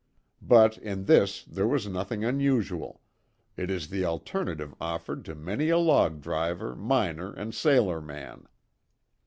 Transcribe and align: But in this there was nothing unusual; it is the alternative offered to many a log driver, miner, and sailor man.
But 0.41 0.79
in 0.79 1.05
this 1.05 1.43
there 1.43 1.67
was 1.67 1.85
nothing 1.85 2.25
unusual; 2.25 3.01
it 3.55 3.69
is 3.69 3.89
the 3.89 4.03
alternative 4.03 4.73
offered 4.81 5.23
to 5.25 5.35
many 5.35 5.69
a 5.69 5.77
log 5.77 6.21
driver, 6.21 6.75
miner, 6.75 7.31
and 7.31 7.53
sailor 7.53 8.01
man. 8.01 8.47